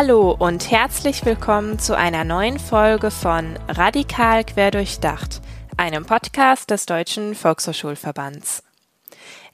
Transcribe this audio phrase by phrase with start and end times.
[0.00, 5.40] Hallo und herzlich willkommen zu einer neuen Folge von Radikal Querdurchdacht,
[5.76, 8.62] einem Podcast des Deutschen Volkshochschulverbands.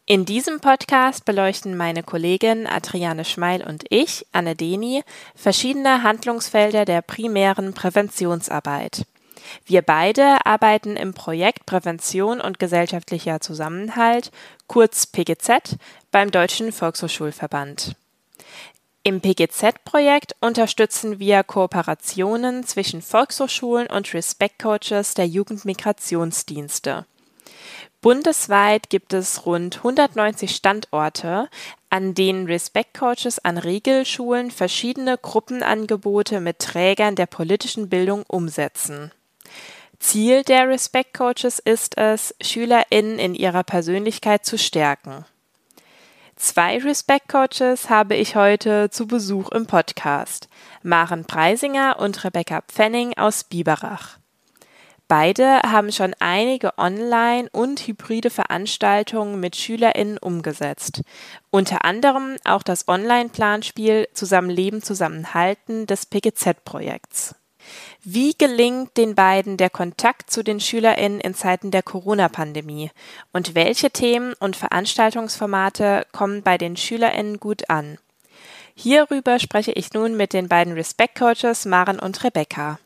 [0.05, 5.03] In diesem Podcast beleuchten meine Kollegin Adriane Schmeil und ich, Anne Deni,
[5.35, 9.07] verschiedene Handlungsfelder der primären Präventionsarbeit.
[9.65, 14.31] Wir beide arbeiten im Projekt Prävention und gesellschaftlicher Zusammenhalt,
[14.67, 15.79] kurz PGZ,
[16.11, 17.96] beim Deutschen Volkshochschulverband.
[19.07, 27.04] Im PGZ-Projekt unterstützen wir Kooperationen zwischen Volkshochschulen und Respect Coaches der Jugendmigrationsdienste.
[28.00, 31.50] Bundesweit gibt es rund 190 Standorte,
[31.90, 39.12] an denen Respect Coaches an Regelschulen verschiedene Gruppenangebote mit Trägern der politischen Bildung umsetzen.
[39.98, 45.27] Ziel der Respect Coaches ist es, SchülerInnen in ihrer Persönlichkeit zu stärken.
[46.37, 50.49] Zwei Respect Coaches habe ich heute zu Besuch im Podcast.
[50.83, 54.19] Maren Preisinger und Rebecca Pfenning aus Biberach.
[55.07, 61.03] Beide haben schon einige Online- und hybride Veranstaltungen mit SchülerInnen umgesetzt.
[61.51, 67.37] Unter anderem auch das Online-Planspiel Zusammenleben, Zusammenhalten des PGZ-Projekts.
[68.03, 72.91] Wie gelingt den beiden der Kontakt zu den SchülerInnen in Zeiten der Corona-Pandemie?
[73.33, 77.98] Und welche Themen und Veranstaltungsformate kommen bei den SchülerInnen gut an?
[78.75, 82.79] Hierüber spreche ich nun mit den beiden Respect Coaches Maren und Rebecca.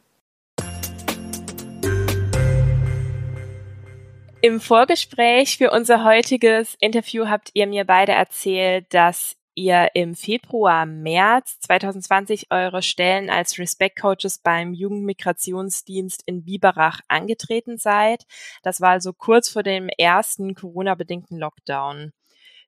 [4.41, 10.87] Im Vorgespräch für unser heutiges Interview habt ihr mir beide erzählt, dass ihr im Februar,
[10.87, 18.25] März 2020 eure Stellen als Respect Coaches beim Jugendmigrationsdienst in Biberach angetreten seid.
[18.63, 22.13] Das war also kurz vor dem ersten Corona-bedingten Lockdown.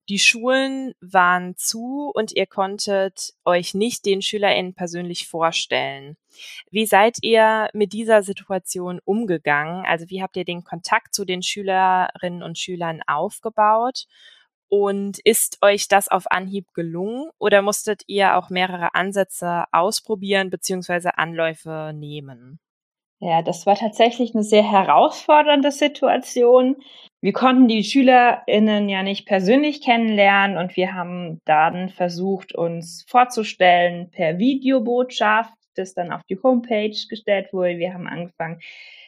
[0.08, 6.16] Die Schulen waren zu und ihr konntet euch nicht den SchülerInnen persönlich vorstellen.
[6.72, 9.84] Wie seid ihr mit dieser Situation umgegangen?
[9.86, 14.06] Also wie habt ihr den Kontakt zu den Schülerinnen und Schülern aufgebaut?
[14.70, 21.10] Und ist euch das auf Anhieb gelungen oder musstet ihr auch mehrere Ansätze ausprobieren bzw.
[21.16, 22.60] Anläufe nehmen?
[23.19, 26.76] Ja, das war tatsächlich eine sehr herausfordernde Situation.
[27.20, 34.10] Wir konnten die SchülerInnen ja nicht persönlich kennenlernen und wir haben dann versucht, uns vorzustellen
[34.10, 37.76] per Videobotschaft, das dann auf die Homepage gestellt wurde.
[37.76, 38.60] Wir haben angefangen,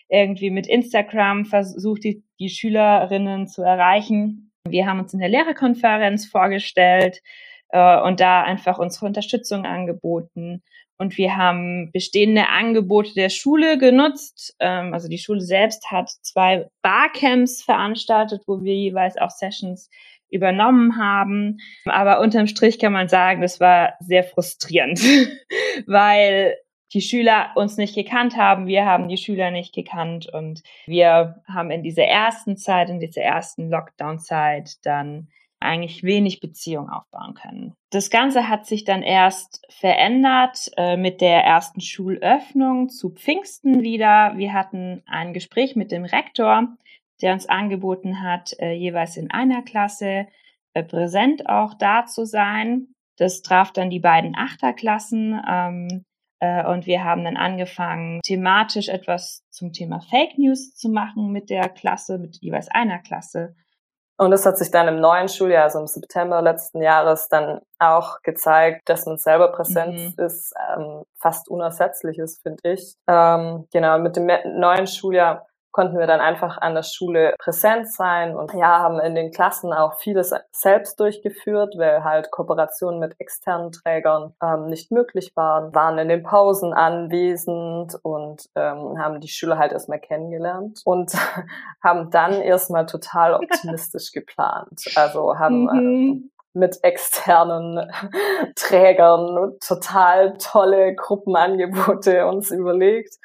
[0.08, 6.26] irgendwie mit Instagram versucht, die, die Schülerinnen zu erreichen wir haben uns in der Lehrerkonferenz
[6.26, 7.20] vorgestellt
[7.68, 10.62] äh, und da einfach unsere Unterstützung angeboten.
[10.98, 14.54] Und wir haben bestehende Angebote der Schule genutzt.
[14.60, 19.90] Ähm, also die Schule selbst hat zwei Barcamps veranstaltet, wo wir jeweils auch Sessions
[20.30, 21.58] übernommen haben.
[21.86, 25.00] Aber unterm Strich kann man sagen, das war sehr frustrierend,
[25.86, 26.56] weil
[26.92, 31.70] die Schüler uns nicht gekannt haben, wir haben die Schüler nicht gekannt und wir haben
[31.70, 35.28] in dieser ersten Zeit, in dieser ersten Lockdown-Zeit dann
[35.62, 37.74] eigentlich wenig Beziehung aufbauen können.
[37.90, 44.32] Das Ganze hat sich dann erst verändert äh, mit der ersten Schulöffnung zu Pfingsten wieder.
[44.36, 46.68] Wir hatten ein Gespräch mit dem Rektor,
[47.20, 50.26] der uns angeboten hat, äh, jeweils in einer Klasse
[50.74, 52.88] äh, präsent auch da zu sein.
[53.16, 55.40] Das traf dann die beiden Achterklassen.
[55.48, 56.11] Ähm, äh,
[56.42, 61.68] und wir haben dann angefangen, thematisch etwas zum Thema Fake News zu machen mit der
[61.68, 63.54] Klasse, mit jeweils einer Klasse.
[64.18, 68.22] Und es hat sich dann im neuen Schuljahr, also im September letzten Jahres, dann auch
[68.22, 70.24] gezeigt, dass man selber Präsenz mhm.
[70.24, 72.94] ist, ähm, fast unersetzlich ist, finde ich.
[73.08, 78.36] Ähm, genau, mit dem neuen Schuljahr konnten wir dann einfach an der Schule präsent sein
[78.36, 83.72] und ja, haben in den Klassen auch vieles selbst durchgeführt, weil halt Kooperationen mit externen
[83.72, 89.58] Trägern ähm, nicht möglich waren, waren in den Pausen anwesend und ähm, haben die Schüler
[89.58, 91.12] halt erstmal kennengelernt und
[91.82, 94.84] haben dann erstmal total optimistisch geplant.
[94.94, 96.30] Also haben mhm.
[96.32, 97.90] äh, mit externen
[98.56, 103.16] Trägern total tolle Gruppenangebote uns überlegt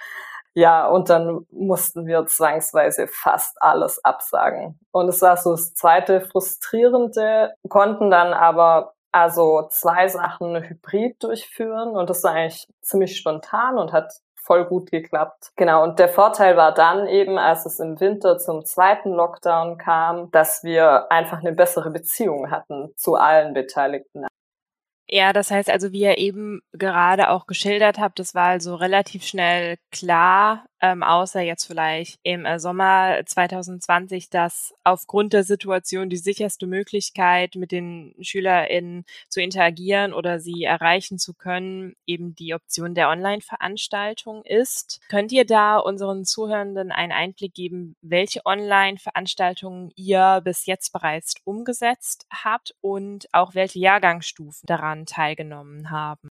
[0.58, 4.80] ja, und dann mussten wir zwangsweise fast alles absagen.
[4.90, 11.96] Und es war so das zweite frustrierende, konnten dann aber also zwei Sachen hybrid durchführen
[11.96, 15.52] und das war eigentlich ziemlich spontan und hat voll gut geklappt.
[15.58, 20.32] Genau, und der Vorteil war dann eben, als es im Winter zum zweiten Lockdown kam,
[20.32, 24.26] dass wir einfach eine bessere Beziehung hatten zu allen Beteiligten.
[25.10, 29.26] Ja, das heißt also, wie ihr eben gerade auch geschildert habt, das war also relativ
[29.26, 36.18] schnell klar, ähm, außer jetzt vielleicht im äh, Sommer 2020, dass aufgrund der Situation die
[36.18, 42.94] sicherste Möglichkeit, mit den SchülerInnen zu interagieren oder sie erreichen zu können, eben die Option
[42.94, 45.02] der Online-Veranstaltung ist.
[45.10, 52.28] Könnt ihr da unseren Zuhörenden einen Einblick geben, welche Online-Veranstaltungen ihr bis jetzt bereits umgesetzt
[52.32, 56.30] habt und auch welche Jahrgangsstufen daran teilgenommen haben?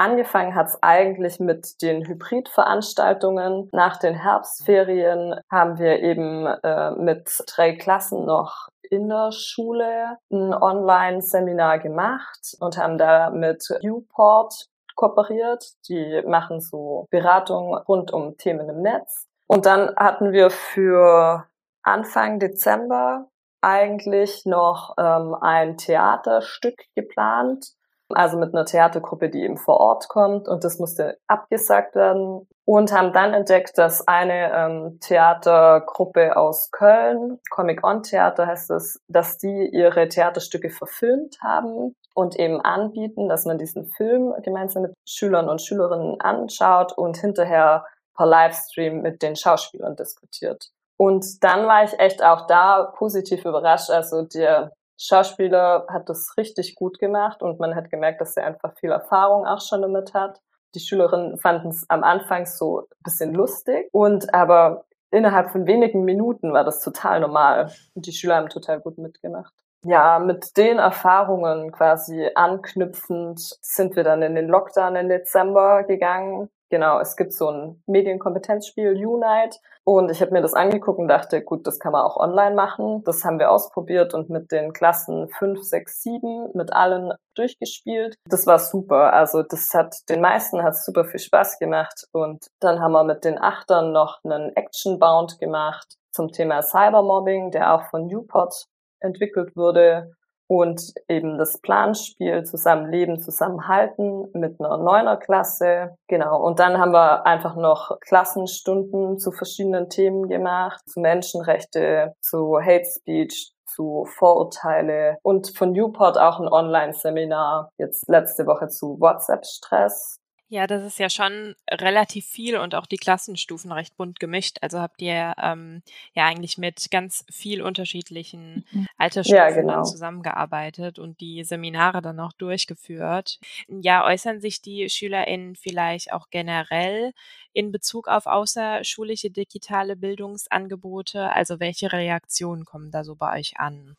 [0.00, 3.68] Angefangen hat es eigentlich mit den Hybridveranstaltungen.
[3.70, 10.54] Nach den Herbstferien haben wir eben äh, mit drei Klassen noch in der Schule ein
[10.54, 15.66] Online-Seminar gemacht und haben da mit Uport kooperiert.
[15.86, 19.26] Die machen so Beratung rund um Themen im Netz.
[19.48, 21.44] Und dann hatten wir für
[21.82, 23.26] Anfang Dezember
[23.60, 27.74] eigentlich noch ähm, ein Theaterstück geplant
[28.14, 32.92] also mit einer Theatergruppe, die eben vor Ort kommt und das musste abgesagt werden und
[32.92, 39.38] haben dann entdeckt, dass eine ähm, Theatergruppe aus Köln, Comic On Theater heißt es, dass
[39.38, 45.48] die ihre Theaterstücke verfilmt haben und eben anbieten, dass man diesen Film gemeinsam mit Schülern
[45.48, 47.84] und Schülerinnen anschaut und hinterher
[48.16, 50.70] per Livestream mit den Schauspielern diskutiert.
[50.96, 53.88] Und dann war ich echt auch da positiv überrascht.
[53.88, 54.70] Also der
[55.02, 59.46] Schauspieler hat das richtig gut gemacht und man hat gemerkt, dass er einfach viel Erfahrung
[59.46, 60.40] auch schon damit hat.
[60.74, 66.04] Die Schülerinnen fanden es am Anfang so ein bisschen lustig und aber innerhalb von wenigen
[66.04, 69.54] Minuten war das total normal und die Schüler haben total gut mitgemacht.
[69.84, 76.50] Ja, mit den Erfahrungen quasi anknüpfend sind wir dann in den Lockdown im Dezember gegangen
[76.70, 81.42] Genau, es gibt so ein Medienkompetenzspiel Unite und ich habe mir das angeguckt und dachte,
[81.42, 83.02] gut, das kann man auch online machen.
[83.04, 88.14] Das haben wir ausprobiert und mit den Klassen 5, 6, 7 mit allen durchgespielt.
[88.24, 89.12] Das war super.
[89.12, 93.24] Also das hat den meisten hat super viel Spaß gemacht und dann haben wir mit
[93.24, 98.66] den Achtern noch einen Action Bound gemacht zum Thema Cybermobbing, der auch von Newport
[99.00, 100.12] entwickelt wurde
[100.50, 105.96] und eben das Planspiel Zusammenleben, Zusammenhalten mit einer Neunerklasse.
[106.08, 106.42] Genau.
[106.44, 112.84] Und dann haben wir einfach noch Klassenstunden zu verschiedenen Themen gemacht, zu Menschenrechte, zu Hate
[112.84, 120.19] Speech, zu Vorurteile und von Newport auch ein Online-Seminar jetzt letzte Woche zu WhatsApp-Stress
[120.50, 124.58] ja, das ist ja schon relativ viel und auch die Klassenstufen recht bunt gemischt.
[124.62, 125.82] Also habt ihr ähm,
[126.12, 128.86] ja eigentlich mit ganz viel unterschiedlichen mhm.
[128.98, 129.84] Altersstufen ja, genau.
[129.84, 133.38] zusammengearbeitet und die Seminare dann auch durchgeführt.
[133.68, 137.12] Ja, äußern sich die SchülerInnen vielleicht auch generell
[137.52, 141.32] in Bezug auf außerschulische digitale Bildungsangebote?
[141.32, 143.96] Also welche Reaktionen kommen da so bei euch an?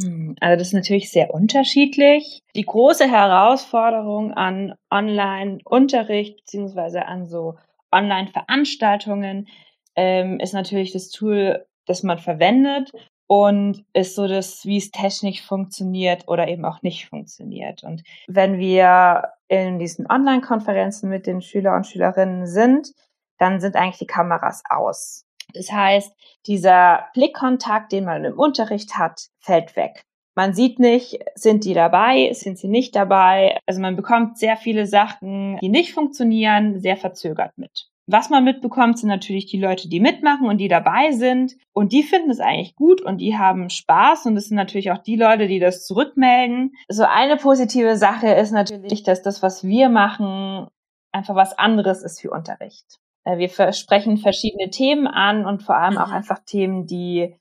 [0.00, 2.42] Hm, also das ist natürlich sehr unterschiedlich.
[2.54, 7.56] Die große Herausforderung an Online-Unterricht beziehungsweise an so
[7.92, 9.48] Online-Veranstaltungen
[9.96, 12.92] ähm, ist natürlich das Tool, das man verwendet
[13.26, 17.84] und ist so das, wie es technisch funktioniert oder eben auch nicht funktioniert.
[17.84, 22.92] Und wenn wir in diesen Online-Konferenzen mit den Schüler und Schülerinnen sind,
[23.38, 25.27] dann sind eigentlich die Kameras aus.
[25.54, 26.12] Das heißt,
[26.46, 30.02] dieser Blickkontakt, den man im Unterricht hat, fällt weg.
[30.34, 33.58] Man sieht nicht, sind die dabei, sind sie nicht dabei.
[33.66, 37.88] Also man bekommt sehr viele Sachen, die nicht funktionieren, sehr verzögert mit.
[38.06, 41.56] Was man mitbekommt, sind natürlich die Leute, die mitmachen und die dabei sind.
[41.74, 44.26] Und die finden es eigentlich gut und die haben Spaß.
[44.26, 46.72] Und es sind natürlich auch die Leute, die das zurückmelden.
[46.88, 50.68] So eine positive Sache ist natürlich, dass das, was wir machen,
[51.12, 52.98] einfach was anderes ist für Unterricht.
[53.28, 56.14] Äh, wir sprechen verschiedene Themen an und vor allem auch mhm.
[56.14, 57.36] einfach Themen, die,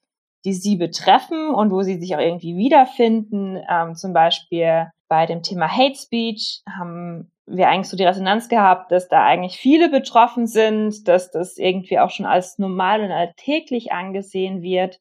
[0.46, 3.62] die sie betreffen und wo sie sich auch irgendwie wiederfinden.
[3.70, 8.92] Ähm, zum Beispiel bei dem Thema Hate Speech haben wir eigentlich so die Resonanz gehabt,
[8.92, 13.94] dass da eigentlich viele betroffen sind, dass das irgendwie auch schon als normal und alltäglich
[13.94, 15.00] angesehen wird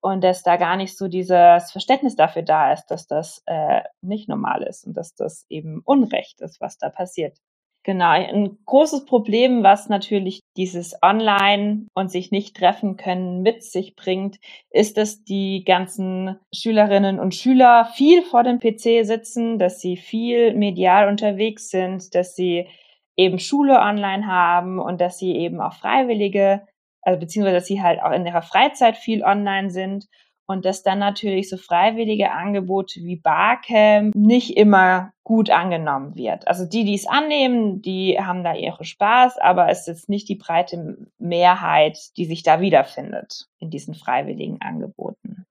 [0.00, 4.28] und dass da gar nicht so dieses Verständnis dafür da ist, dass das äh, nicht
[4.28, 7.38] normal ist und dass das eben Unrecht ist, was da passiert.
[7.86, 13.94] Genau, ein großes Problem, was natürlich dieses Online und sich nicht treffen können mit sich
[13.94, 14.40] bringt,
[14.70, 20.52] ist, dass die ganzen Schülerinnen und Schüler viel vor dem PC sitzen, dass sie viel
[20.54, 22.66] medial unterwegs sind, dass sie
[23.16, 26.66] eben Schule online haben und dass sie eben auch Freiwillige,
[27.02, 30.08] also beziehungsweise dass sie halt auch in ihrer Freizeit viel online sind
[30.46, 36.46] und dass dann natürlich so freiwillige Angebote wie Barcamp nicht immer gut angenommen wird.
[36.46, 40.36] Also die, die es annehmen, die haben da ihre Spaß, aber es ist nicht die
[40.36, 45.46] breite Mehrheit, die sich da wiederfindet in diesen freiwilligen Angeboten.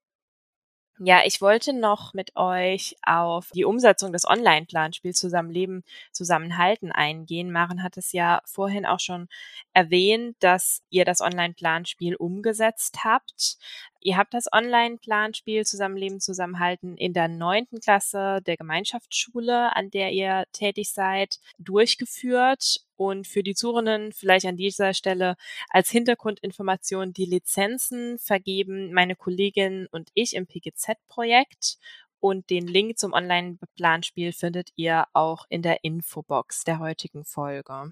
[1.00, 5.84] Ja, ich wollte noch mit euch auf die Umsetzung des Online-Planspiels Zusammenleben,
[6.14, 7.52] Zusammenhalten eingehen.
[7.52, 9.28] Maren hat es ja vorhin auch schon
[9.74, 13.58] erwähnt, dass ihr das Online-Planspiel umgesetzt habt.
[14.00, 20.46] Ihr habt das Online-Planspiel Zusammenleben, Zusammenhalten in der neunten Klasse der Gemeinschaftsschule, an der ihr
[20.54, 22.85] tätig seid, durchgeführt.
[22.98, 25.36] Und für die Zuhörenden vielleicht an dieser Stelle
[25.70, 31.78] als Hintergrundinformation die Lizenzen vergeben meine Kollegin und ich im PGZ-Projekt.
[32.20, 37.92] Und den Link zum Online-Planspiel findet ihr auch in der Infobox der heutigen Folge.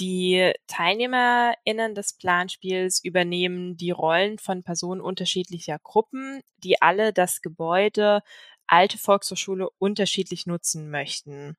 [0.00, 8.22] Die TeilnehmerInnen des Planspiels übernehmen die Rollen von Personen unterschiedlicher Gruppen, die alle das Gebäude
[8.66, 11.56] alte Volkshochschule unterschiedlich nutzen möchten.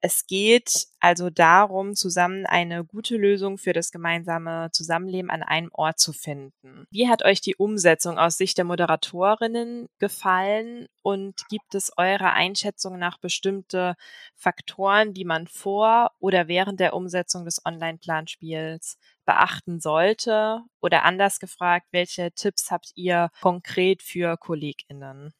[0.00, 5.98] Es geht also darum, zusammen eine gute Lösung für das gemeinsame Zusammenleben an einem Ort
[5.98, 6.86] zu finden.
[6.90, 12.98] Wie hat euch die Umsetzung aus Sicht der Moderatorinnen gefallen und gibt es eurer Einschätzung
[12.98, 13.96] nach bestimmte
[14.34, 20.60] Faktoren, die man vor oder während der Umsetzung des Online-Planspiels beachten sollte?
[20.80, 25.32] Oder anders gefragt, welche Tipps habt ihr konkret für KollegInnen?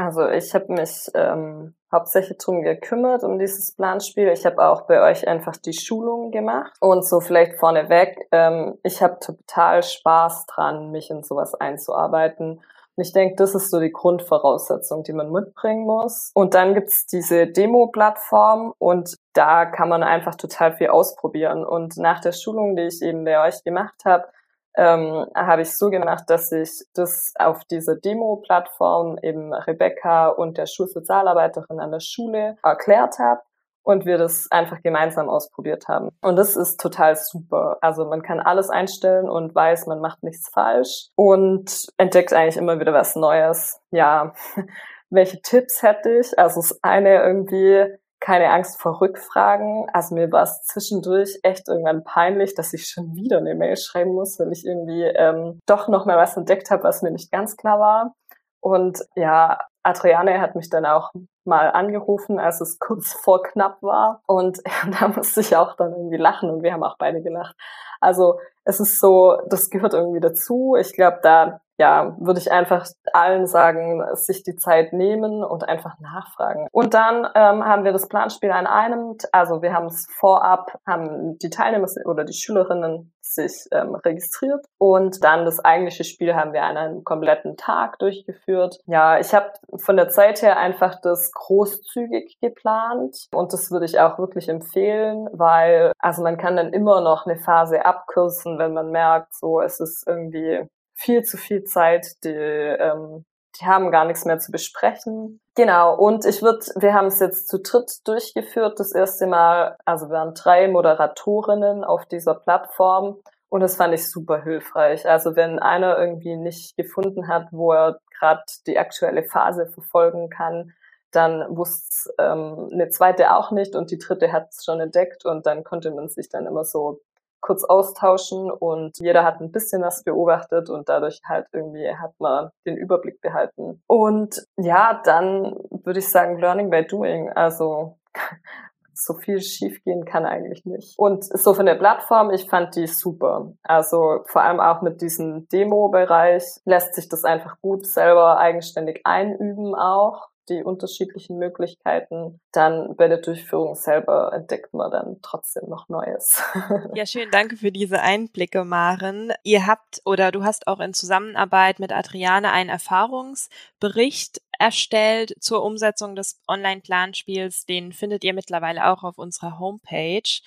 [0.00, 4.28] Also ich habe mich ähm, hauptsächlich drum gekümmert, um dieses Planspiel.
[4.28, 6.72] Ich habe auch bei euch einfach die Schulung gemacht.
[6.80, 12.62] Und so vielleicht vorneweg, ähm, ich habe total Spaß dran, mich in sowas einzuarbeiten.
[12.96, 16.30] Und ich denke, das ist so die Grundvoraussetzung, die man mitbringen muss.
[16.34, 21.64] Und dann gibt's diese Demo-Plattform und da kann man einfach total viel ausprobieren.
[21.66, 24.28] Und nach der Schulung, die ich eben bei euch gemacht habe,
[24.76, 30.66] ähm, habe ich so gemacht, dass ich das auf dieser Demo-Plattform eben Rebecca und der
[30.66, 33.40] Schulsozialarbeiterin an der Schule erklärt habe
[33.82, 36.10] und wir das einfach gemeinsam ausprobiert haben.
[36.22, 37.78] Und das ist total super.
[37.80, 42.78] Also man kann alles einstellen und weiß, man macht nichts falsch und entdeckt eigentlich immer
[42.78, 43.80] wieder was Neues.
[43.90, 44.32] Ja,
[45.10, 46.38] welche Tipps hätte ich?
[46.38, 47.86] Also das eine irgendwie
[48.20, 49.86] keine Angst vor Rückfragen.
[49.92, 54.12] Also mir war es zwischendurch echt irgendwann peinlich, dass ich schon wieder eine Mail schreiben
[54.12, 57.56] muss, weil ich irgendwie ähm, doch noch mal was entdeckt habe, was mir nicht ganz
[57.56, 58.14] klar war.
[58.60, 61.10] Und ja, Adriane hat mich dann auch
[61.44, 64.22] mal angerufen, als es kurz vor knapp war.
[64.26, 64.58] Und
[65.00, 67.56] da musste ich auch dann irgendwie lachen und wir haben auch beide gelacht.
[68.00, 70.76] Also es ist so, das gehört irgendwie dazu.
[70.78, 75.98] Ich glaube, da ja, würde ich einfach allen sagen, sich die Zeit nehmen und einfach
[75.98, 76.68] nachfragen.
[76.72, 81.38] Und dann ähm, haben wir das Planspiel an einem, also wir haben es vorab, haben
[81.38, 86.62] die Teilnehmer oder die Schülerinnen sich ähm, registriert und dann das eigentliche Spiel haben wir
[86.62, 88.78] an einem kompletten Tag durchgeführt.
[88.86, 93.98] Ja, ich habe von der Zeit her einfach das großzügig geplant und das würde ich
[94.00, 98.90] auch wirklich empfehlen, weil also man kann dann immer noch eine Phase abkürzen, wenn man
[98.90, 103.24] merkt, so es ist irgendwie viel zu viel Zeit, die, ähm,
[103.60, 105.40] die haben gar nichts mehr zu besprechen.
[105.54, 110.08] Genau, und ich würde, wir haben es jetzt zu dritt durchgeführt, das erste Mal, also
[110.08, 115.08] wir waren drei Moderatorinnen auf dieser Plattform und das fand ich super hilfreich.
[115.08, 120.72] Also wenn einer irgendwie nicht gefunden hat, wo er gerade die aktuelle Phase verfolgen kann,
[121.10, 125.46] dann wusste ähm, eine zweite auch nicht und die dritte hat es schon entdeckt und
[125.46, 127.00] dann konnte man sich dann immer so
[127.40, 132.50] kurz austauschen und jeder hat ein bisschen was beobachtet und dadurch halt irgendwie hat man
[132.66, 133.82] den Überblick behalten.
[133.86, 137.30] Und ja, dann würde ich sagen, Learning by Doing.
[137.30, 137.98] Also
[138.94, 140.98] so viel schiefgehen kann eigentlich nicht.
[140.98, 143.52] Und so von der Plattform, ich fand die super.
[143.62, 149.74] Also vor allem auch mit diesem Demo-Bereich lässt sich das einfach gut selber eigenständig einüben
[149.74, 152.40] auch die unterschiedlichen Möglichkeiten.
[152.52, 156.42] Dann bei der Durchführung selber entdeckt man dann trotzdem noch Neues.
[156.94, 159.32] Ja, schön, danke für diese Einblicke, Maren.
[159.44, 166.14] Ihr habt oder du hast auch in Zusammenarbeit mit Adriane einen Erfahrungsbericht erstellt zur Umsetzung
[166.14, 167.64] des Online-Planspiels.
[167.64, 170.40] Den findet ihr mittlerweile auch auf unserer Homepage.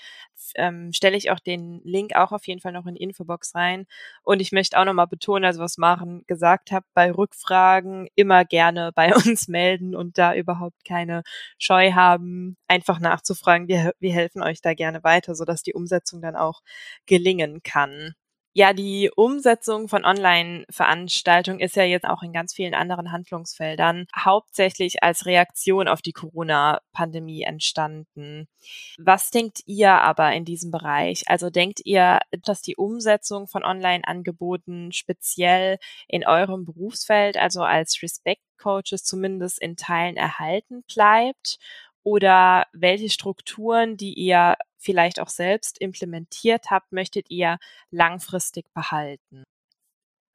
[0.56, 3.88] Ähm, stelle ich auch den Link auch auf jeden Fall noch in die Infobox rein.
[4.22, 8.92] Und ich möchte auch nochmal betonen, also was Maren gesagt hat, bei Rückfragen immer gerne
[8.96, 11.24] bei uns melden und da überhaupt keine
[11.58, 13.68] Scheu haben, einfach nachzufragen.
[13.68, 16.62] Wir, wir helfen euch da gerne weiter, sodass die Umsetzung dann auch
[17.08, 18.14] gelingen kann.
[18.56, 25.02] Ja, die Umsetzung von Online-Veranstaltungen ist ja jetzt auch in ganz vielen anderen Handlungsfeldern hauptsächlich
[25.02, 28.48] als Reaktion auf die Corona-Pandemie entstanden.
[29.00, 31.24] Was denkt ihr aber in diesem Bereich?
[31.26, 39.04] Also denkt ihr, dass die Umsetzung von Online-Angeboten speziell in eurem Berufsfeld, also als Respect-Coaches
[39.04, 41.58] zumindest in Teilen erhalten bleibt?
[42.04, 47.58] Oder welche Strukturen, die ihr vielleicht auch selbst implementiert habt, möchtet ihr
[47.92, 49.44] langfristig behalten?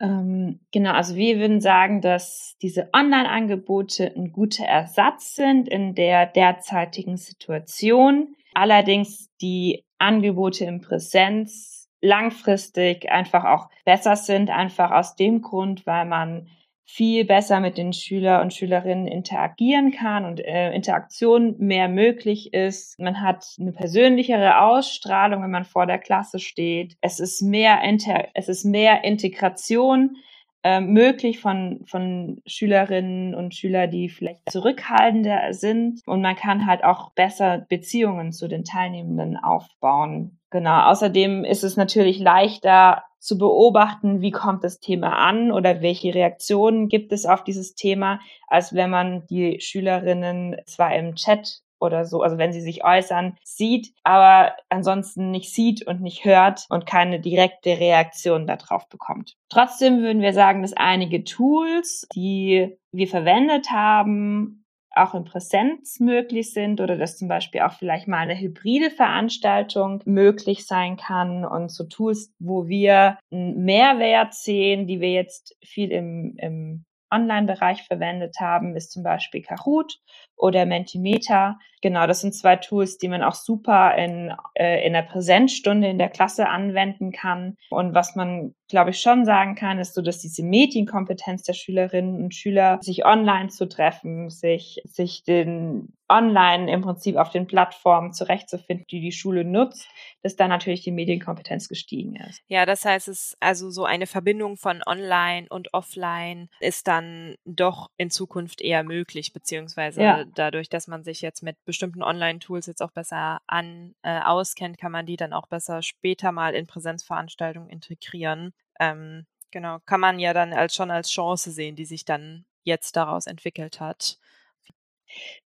[0.01, 6.27] Ähm, genau, also wir würden sagen, dass diese Online-Angebote ein guter Ersatz sind in der
[6.27, 8.37] derzeitigen Situation.
[8.55, 16.05] Allerdings die Angebote in Präsenz langfristig einfach auch besser sind, einfach aus dem Grund, weil
[16.05, 16.49] man
[16.91, 22.99] viel besser mit den Schüler und Schülerinnen interagieren kann und äh, Interaktion mehr möglich ist.
[22.99, 26.97] Man hat eine persönlichere Ausstrahlung, wenn man vor der Klasse steht.
[27.03, 30.17] Es ist mehr, Inter es ist mehr Integration
[30.65, 36.01] äh, möglich von, von Schülerinnen und Schülern, die vielleicht zurückhaltender sind.
[36.07, 40.38] Und man kann halt auch besser Beziehungen zu den Teilnehmenden aufbauen.
[40.51, 40.83] Genau.
[40.85, 46.89] Außerdem ist es natürlich leichter, zu beobachten, wie kommt das Thema an oder welche Reaktionen
[46.89, 52.23] gibt es auf dieses Thema, als wenn man die Schülerinnen zwar im Chat oder so,
[52.23, 57.21] also wenn sie sich äußern, sieht, aber ansonsten nicht sieht und nicht hört und keine
[57.21, 59.37] direkte Reaktion darauf bekommt.
[59.49, 64.65] Trotzdem würden wir sagen, dass einige Tools, die wir verwendet haben,
[64.95, 70.03] auch in Präsenz möglich sind oder dass zum Beispiel auch vielleicht mal eine hybride Veranstaltung
[70.05, 75.91] möglich sein kann und so Tools, wo wir einen Mehrwert sehen, die wir jetzt viel
[75.91, 79.99] im, im Online-Bereich verwendet haben, ist zum Beispiel Kahoot
[80.37, 81.59] oder Mentimeter.
[81.83, 85.99] Genau, das sind zwei Tools, die man auch super in, äh, in der Präsenzstunde in
[85.99, 87.57] der Klasse anwenden kann.
[87.71, 92.23] Und was man, glaube ich, schon sagen kann, ist so, dass diese Medienkompetenz der Schülerinnen
[92.23, 98.13] und Schüler, sich online zu treffen, sich, sich den online im Prinzip auf den Plattformen
[98.13, 99.87] zurechtzufinden, die die Schule nutzt,
[100.23, 102.43] dass da natürlich die Medienkompetenz gestiegen ist.
[102.49, 107.91] Ja, das heißt, es also so eine Verbindung von online und offline ist dann doch
[107.97, 110.25] in Zukunft eher möglich, beziehungsweise ja.
[110.35, 114.93] dadurch, dass man sich jetzt mit bestimmten Online-Tools jetzt auch besser an äh, auskennt, kann
[114.93, 118.53] man die dann auch besser später mal in Präsenzveranstaltungen integrieren.
[118.81, 122.97] Ähm, genau, kann man ja dann als schon als Chance sehen, die sich dann jetzt
[122.97, 124.19] daraus entwickelt hat.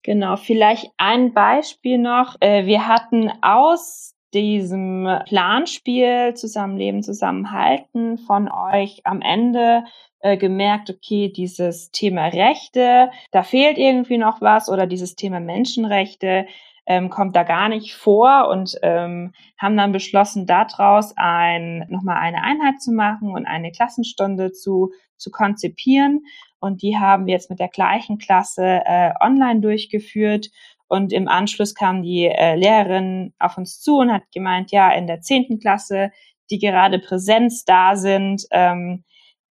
[0.02, 2.37] Genau, vielleicht ein Beispiel noch.
[2.40, 9.85] Äh, wir hatten aus diesem Planspiel Zusammenleben, Zusammenhalten von euch am Ende
[10.21, 16.47] äh, gemerkt, okay, dieses Thema Rechte, da fehlt irgendwie noch was oder dieses Thema Menschenrechte
[16.87, 22.43] ähm, kommt da gar nicht vor und ähm, haben dann beschlossen, daraus ein, nochmal eine
[22.43, 26.25] Einheit zu machen und eine Klassenstunde zu, zu konzipieren.
[26.63, 30.49] Und die haben wir jetzt mit der gleichen Klasse äh, online durchgeführt.
[30.87, 35.07] Und im Anschluss kam die äh, Lehrerin auf uns zu und hat gemeint, ja, in
[35.07, 36.13] der zehnten Klasse,
[36.51, 39.05] die gerade Präsenz da sind, ähm,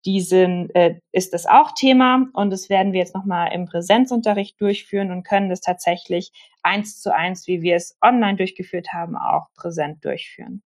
[0.07, 5.11] diesen äh, ist das auch Thema und das werden wir jetzt nochmal im Präsenzunterricht durchführen
[5.11, 10.05] und können das tatsächlich eins zu eins, wie wir es online durchgeführt haben, auch präsent
[10.05, 10.63] durchführen.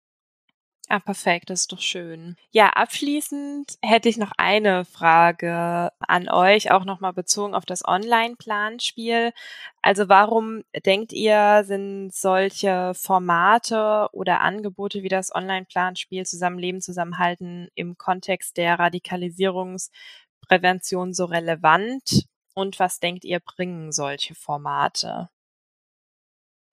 [0.95, 2.37] Ah, perfekt, das ist doch schön.
[2.51, 9.33] Ja, abschließend hätte ich noch eine Frage an euch, auch nochmal bezogen auf das Online-Planspiel.
[9.81, 17.97] Also warum denkt ihr, sind solche Formate oder Angebote wie das Online-Planspiel Zusammenleben, Zusammenhalten im
[17.97, 22.27] Kontext der Radikalisierungsprävention so relevant?
[22.53, 25.31] Und was denkt ihr, bringen solche Formate?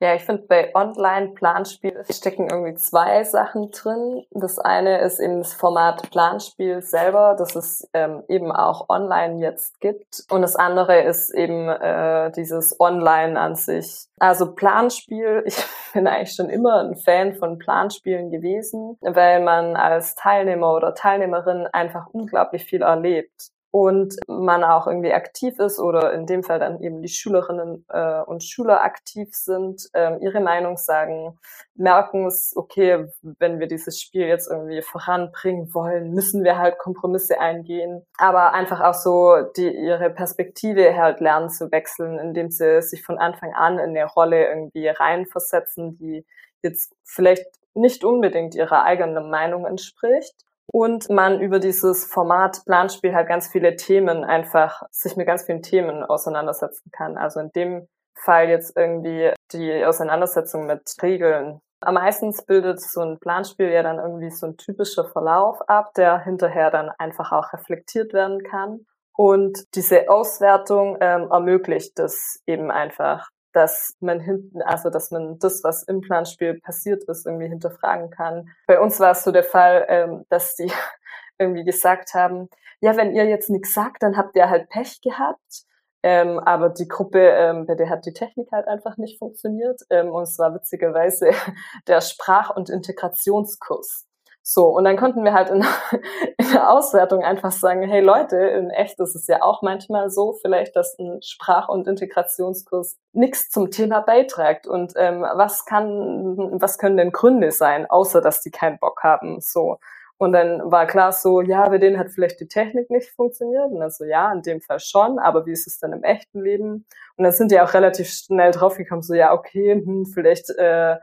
[0.02, 4.24] Ja, ich finde, bei Online-Planspiel stecken irgendwie zwei Sachen drin.
[4.32, 9.82] Das eine ist eben das Format Planspiel selber, das es ähm, eben auch online jetzt
[9.82, 10.24] gibt.
[10.30, 14.06] Und das andere ist eben äh, dieses Online an sich.
[14.20, 15.58] Also Planspiel, ich
[15.94, 21.68] bin eigentlich schon immer ein Fan von Planspielen gewesen, weil man als Teilnehmer oder Teilnehmerin
[21.74, 26.82] einfach unglaublich viel erlebt und man auch irgendwie aktiv ist oder in dem Fall dann
[26.82, 31.38] eben die Schülerinnen äh, und Schüler aktiv sind, äh, ihre Meinung sagen,
[31.76, 37.40] merken es, okay, wenn wir dieses Spiel jetzt irgendwie voranbringen wollen, müssen wir halt Kompromisse
[37.40, 43.04] eingehen, aber einfach auch so die ihre Perspektive halt lernen zu wechseln, indem sie sich
[43.04, 46.26] von Anfang an in eine Rolle irgendwie reinversetzen, die
[46.64, 53.28] jetzt vielleicht nicht unbedingt ihrer eigenen Meinung entspricht und man über dieses Format Planspiel halt
[53.28, 57.18] ganz viele Themen einfach sich mit ganz vielen Themen auseinandersetzen kann.
[57.18, 61.62] Also in dem Fall jetzt irgendwie die Auseinandersetzung mit Regeln.
[61.82, 66.20] Am meisten bildet so ein Planspiel ja dann irgendwie so ein typischer Verlauf ab, der
[66.20, 68.86] hinterher dann einfach auch reflektiert werden kann.
[69.16, 75.64] Und diese Auswertung ähm, ermöglicht es eben einfach, dass man hinten, also dass man das,
[75.64, 78.50] was im Planspiel passiert ist, irgendwie hinterfragen kann.
[78.68, 80.72] Bei uns war es so der Fall, ähm, dass die
[81.40, 82.50] irgendwie gesagt haben,
[82.82, 85.66] ja, wenn ihr jetzt nichts sagt, dann habt ihr halt Pech gehabt.
[86.02, 89.82] Ähm, aber die Gruppe, ähm, bei der hat die Technik halt einfach nicht funktioniert.
[89.90, 91.32] Ähm, und es war witzigerweise
[91.88, 94.06] der Sprach- und Integrationskurs.
[94.52, 95.64] So, und dann konnten wir halt in,
[96.38, 100.34] in der Auswertung einfach sagen, hey Leute, in echt ist es ja auch manchmal so,
[100.42, 104.66] vielleicht, dass ein Sprach- und Integrationskurs nichts zum Thema beiträgt.
[104.66, 109.40] Und ähm, was kann, was können denn Gründe sein, außer dass die keinen Bock haben?
[109.40, 109.78] So.
[110.18, 113.70] Und dann war klar so, ja, bei denen hat vielleicht die Technik nicht funktioniert.
[113.70, 116.88] Und also ja, in dem Fall schon, aber wie ist es dann im echten Leben?
[117.18, 120.96] Und dann sind die auch relativ schnell draufgekommen, so ja, okay, hm, vielleicht äh,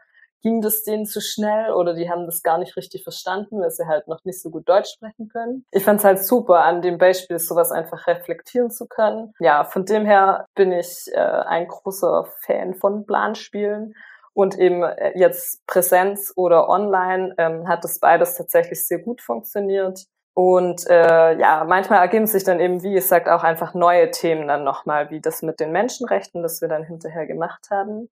[0.47, 3.89] ging das denen zu schnell oder die haben das gar nicht richtig verstanden, weil sie
[3.89, 5.67] halt noch nicht so gut Deutsch sprechen können.
[5.73, 9.35] Ich fand es halt super, an dem Beispiel sowas einfach reflektieren zu können.
[9.41, 13.97] Ja, von dem her bin ich äh, ein großer Fan von Planspielen
[14.35, 20.05] und eben äh, jetzt Präsenz oder online ähm, hat das beides tatsächlich sehr gut funktioniert.
[20.33, 24.63] Und äh, ja, manchmal ergeben sich dann eben, wie gesagt, auch einfach neue Themen dann
[24.63, 28.09] nochmal, wie das mit den Menschenrechten, das wir dann hinterher gemacht haben.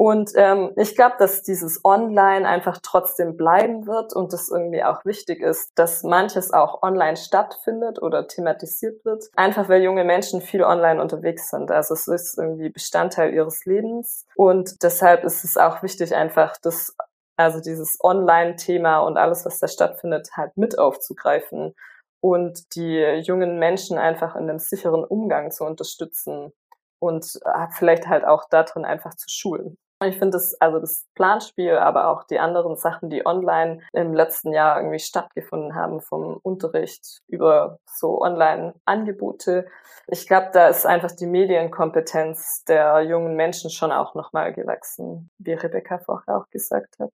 [0.00, 5.04] Und ähm, ich glaube, dass dieses Online einfach trotzdem bleiben wird und das irgendwie auch
[5.04, 9.26] wichtig ist, dass manches auch online stattfindet oder thematisiert wird.
[9.36, 11.70] Einfach weil junge Menschen viel online unterwegs sind.
[11.70, 14.26] Also es ist irgendwie Bestandteil ihres Lebens.
[14.36, 16.96] Und deshalb ist es auch wichtig, einfach das,
[17.36, 21.74] also dieses Online-Thema und alles, was da stattfindet, halt mit aufzugreifen
[22.22, 26.54] und die jungen Menschen einfach in dem sicheren Umgang zu unterstützen
[27.00, 29.76] und äh, vielleicht halt auch darin einfach zu schulen.
[30.02, 34.50] Ich finde das, also das Planspiel, aber auch die anderen Sachen, die online im letzten
[34.50, 39.66] Jahr irgendwie stattgefunden haben, vom Unterricht über so Online-Angebote.
[40.06, 45.52] Ich glaube, da ist einfach die Medienkompetenz der jungen Menschen schon auch nochmal gewachsen, wie
[45.52, 47.12] Rebecca vorher auch gesagt hat.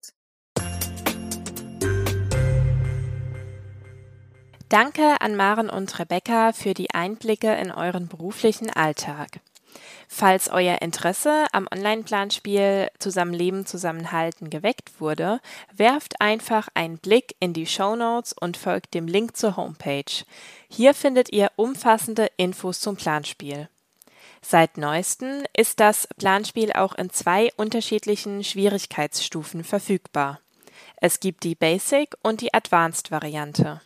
[4.68, 9.40] Danke an Maren und Rebecca für die Einblicke in euren beruflichen Alltag.
[10.08, 15.40] Falls euer Interesse am Online-Planspiel Zusammenleben, Zusammenhalten geweckt wurde,
[15.74, 20.24] werft einfach einen Blick in die Show Notes und folgt dem Link zur Homepage.
[20.68, 23.68] Hier findet ihr umfassende Infos zum Planspiel.
[24.42, 30.40] Seit neuestem ist das Planspiel auch in zwei unterschiedlichen Schwierigkeitsstufen verfügbar.
[30.98, 33.80] Es gibt die Basic und die Advanced Variante.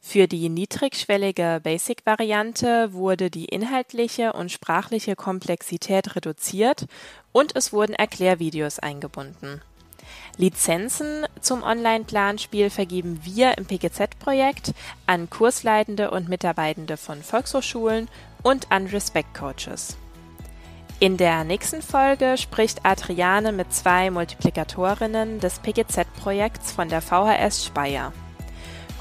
[0.00, 6.86] Für die niedrigschwellige Basic-Variante wurde die inhaltliche und sprachliche Komplexität reduziert
[7.32, 9.60] und es wurden Erklärvideos eingebunden.
[10.36, 14.72] Lizenzen zum Online-Planspiel vergeben wir im PGZ-Projekt
[15.06, 18.08] an Kursleitende und Mitarbeitende von Volkshochschulen
[18.42, 19.96] und an Respect-Coaches.
[21.00, 28.12] In der nächsten Folge spricht Adriane mit zwei Multiplikatorinnen des PGZ-Projekts von der VHS Speyer.